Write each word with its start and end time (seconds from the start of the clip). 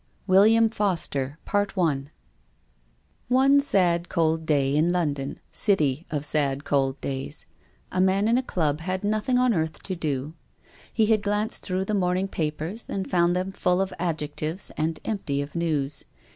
"WIILLIAM 0.25 0.69
FOSTER."" 0.69 1.37
WILLIAM 1.53 1.65
FOSTER." 1.75 2.11
One 3.27 3.59
sad 3.59 4.09
cold 4.09 4.47
day 4.47 4.75
in 4.75 4.91
London, 4.91 5.39
city 5.51 6.07
of 6.09 6.25
sad 6.25 6.63
cold 6.63 6.99
days, 7.01 7.45
a 7.91 8.01
man 8.01 8.27
in 8.27 8.35
a 8.35 8.41
Club 8.41 8.79
had 8.79 9.03
nothing 9.03 9.37
on 9.37 9.53
earth 9.53 9.83
to 9.83 9.95
do. 9.95 10.33
He 10.91 11.05
had 11.05 11.21
glanced 11.21 11.61
through 11.61 11.85
the 11.85 11.93
morning 11.93 12.27
papers 12.27 12.89
and 12.89 13.11
found 13.11 13.35
them 13.35 13.51
full 13.51 13.79
of 13.79 13.93
adjectives 13.99 14.71
and 14.75 14.99
empty 15.05 15.39
of 15.39 15.53
news. 15.55 16.05